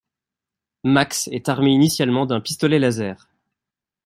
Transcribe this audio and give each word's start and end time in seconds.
Max 0.83 1.27
est 1.31 1.47
armé 1.47 1.69
initialement 1.69 2.25
d'un 2.25 2.41
pistolet 2.41 2.79
laser. 2.79 3.29